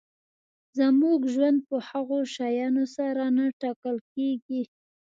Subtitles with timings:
[0.79, 4.61] زموږ ژوند په هغو شیانو سره نه ټاکل کېږي.